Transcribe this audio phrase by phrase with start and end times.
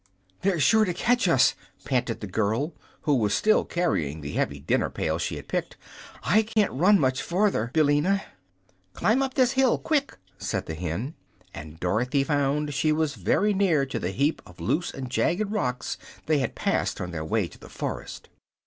[0.41, 1.53] "They're sure to catch us!"
[1.85, 5.77] panted the girl, who was still carrying the heavy dinner pail she had picked.
[6.23, 8.23] "I can't run much farther, Billina."
[8.95, 11.13] "Climb up this hill, quick!" said the hen;
[11.53, 15.99] and Dorothy found she was very near to the heap of loose and jagged rocks
[16.25, 18.27] they had passed on their way to the forest.